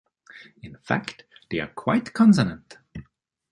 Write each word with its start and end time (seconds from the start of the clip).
In 0.63 0.77
fact, 0.77 1.25
they 1.51 1.59
are 1.59 1.67
quite 1.67 2.11
consonant. 2.11 2.79